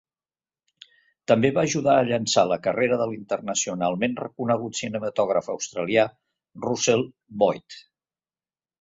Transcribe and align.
També 1.31 1.51
va 1.57 1.65
ajudar 1.69 1.97
a 1.97 2.07
llançar 2.07 2.45
la 2.53 2.57
carrera 2.69 2.99
de 3.03 3.07
l'internacionalment 3.13 4.19
reconegut 4.25 4.83
cinematògraf 4.83 5.55
australià 5.59 6.11
Russell 6.69 7.09
Boyd. 7.45 7.83